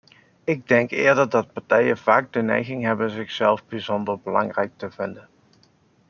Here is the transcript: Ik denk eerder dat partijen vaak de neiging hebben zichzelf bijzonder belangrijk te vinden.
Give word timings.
Ik 0.43 0.67
denk 0.67 0.91
eerder 0.91 1.29
dat 1.29 1.53
partijen 1.53 1.97
vaak 1.97 2.33
de 2.33 2.41
neiging 2.41 2.83
hebben 2.83 3.09
zichzelf 3.09 3.65
bijzonder 3.67 4.19
belangrijk 4.19 4.71
te 4.77 4.91
vinden. 4.91 5.29